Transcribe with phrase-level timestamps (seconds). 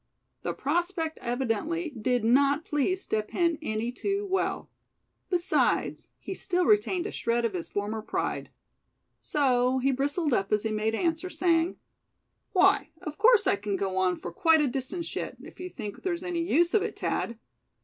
[0.41, 4.67] The prospect evidently did not please Step Hen any too well;
[5.29, 8.49] besides, he still retained a shred of his former pride.
[9.21, 11.77] So he bristled up as he made answer, saying:
[12.51, 16.01] "Why, of course I c'n go on for quite a distance yet, if you think
[16.01, 17.37] there's any use of it, Thad.